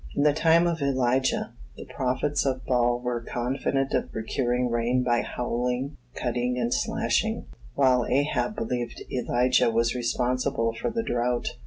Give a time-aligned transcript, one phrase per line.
[0.15, 5.21] In the time of Elijah, the prophets of Baal were confident of procuring rain by
[5.21, 11.49] howling, cutting and slashing; while Ahab believed Elijah was responsible for the drought.